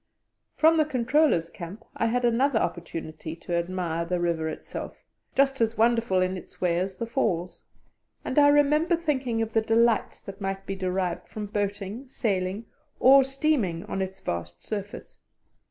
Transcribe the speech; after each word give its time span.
From 0.55 0.77
the 0.77 0.85
Controller's 0.85 1.51
Camp 1.51 1.85
I 1.95 2.07
had 2.07 2.25
another 2.25 2.57
opportunity 2.57 3.35
to 3.35 3.53
admire 3.53 4.03
the 4.03 4.19
river 4.19 4.49
itself, 4.49 5.03
just 5.35 5.61
as 5.61 5.77
wonderful 5.77 6.21
in 6.21 6.37
its 6.37 6.59
way 6.59 6.79
as 6.79 6.97
the 6.97 7.05
Falls, 7.05 7.65
and 8.25 8.39
I 8.39 8.47
remember 8.47 8.95
thinking 8.95 9.43
of 9.43 9.53
the 9.53 9.61
delights 9.61 10.19
that 10.21 10.41
might 10.41 10.65
be 10.65 10.75
derived 10.75 11.27
from 11.27 11.45
boating, 11.45 12.07
sailing, 12.07 12.65
or 12.99 13.23
steaming, 13.23 13.83
on 13.83 14.01
its 14.01 14.19
vast 14.21 14.63
surface. 14.63 15.19